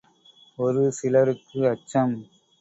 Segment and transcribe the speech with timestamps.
[0.57, 2.15] ஒரு சிலருக்கு அச்சம்.